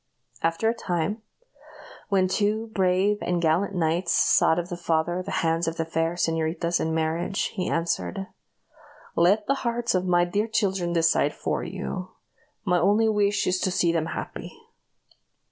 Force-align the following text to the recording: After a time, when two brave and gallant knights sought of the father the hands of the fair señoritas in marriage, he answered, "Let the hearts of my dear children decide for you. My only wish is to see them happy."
After 0.41 0.67
a 0.67 0.73
time, 0.73 1.21
when 2.09 2.27
two 2.27 2.71
brave 2.73 3.19
and 3.21 3.39
gallant 3.39 3.75
knights 3.75 4.13
sought 4.13 4.57
of 4.57 4.69
the 4.69 4.75
father 4.75 5.21
the 5.23 5.29
hands 5.45 5.67
of 5.67 5.77
the 5.77 5.85
fair 5.85 6.15
señoritas 6.15 6.79
in 6.79 6.91
marriage, 6.95 7.49
he 7.53 7.69
answered, 7.69 8.25
"Let 9.15 9.45
the 9.45 9.53
hearts 9.61 9.93
of 9.93 10.07
my 10.07 10.25
dear 10.25 10.47
children 10.47 10.91
decide 10.91 11.35
for 11.35 11.63
you. 11.63 12.09
My 12.65 12.79
only 12.79 13.09
wish 13.09 13.45
is 13.45 13.59
to 13.59 13.69
see 13.69 13.91
them 13.91 14.07
happy." 14.07 14.51